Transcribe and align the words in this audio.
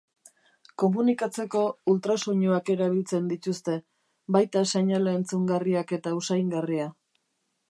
Komunikatzeko 0.83 1.61
ultrasoinuak 1.93 2.73
erabiltzen 2.77 3.29
dituzte, 3.35 3.77
baita 4.37 4.67
seinale 4.75 5.17
entzungarriak 5.21 5.99
eta 6.01 6.17
usaingarria. 6.23 6.91